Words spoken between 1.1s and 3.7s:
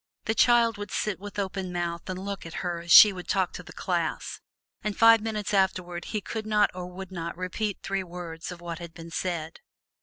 with open mouth and look at her as she would talk to